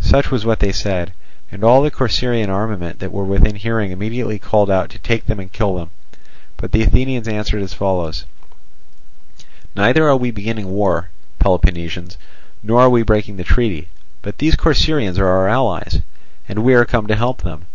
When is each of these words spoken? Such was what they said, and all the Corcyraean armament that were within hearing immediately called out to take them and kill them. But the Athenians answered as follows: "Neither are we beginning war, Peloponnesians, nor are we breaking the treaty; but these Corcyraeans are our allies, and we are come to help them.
Such 0.00 0.30
was 0.30 0.46
what 0.46 0.60
they 0.60 0.72
said, 0.72 1.12
and 1.52 1.62
all 1.62 1.82
the 1.82 1.90
Corcyraean 1.90 2.48
armament 2.48 2.98
that 3.00 3.12
were 3.12 3.26
within 3.26 3.56
hearing 3.56 3.90
immediately 3.92 4.38
called 4.38 4.70
out 4.70 4.88
to 4.88 4.98
take 4.98 5.26
them 5.26 5.38
and 5.38 5.52
kill 5.52 5.74
them. 5.74 5.90
But 6.56 6.72
the 6.72 6.80
Athenians 6.82 7.28
answered 7.28 7.60
as 7.60 7.74
follows: 7.74 8.24
"Neither 9.74 10.08
are 10.08 10.16
we 10.16 10.30
beginning 10.30 10.70
war, 10.72 11.10
Peloponnesians, 11.40 12.16
nor 12.62 12.80
are 12.80 12.88
we 12.88 13.02
breaking 13.02 13.36
the 13.36 13.44
treaty; 13.44 13.88
but 14.22 14.38
these 14.38 14.56
Corcyraeans 14.56 15.18
are 15.18 15.26
our 15.28 15.46
allies, 15.46 16.00
and 16.48 16.60
we 16.64 16.72
are 16.72 16.86
come 16.86 17.06
to 17.08 17.14
help 17.14 17.42
them. 17.42 17.66